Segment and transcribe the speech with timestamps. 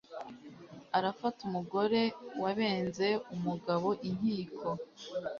[0.97, 2.01] Arafata umugore
[2.41, 4.67] Wabenze umugabo i Nkiko,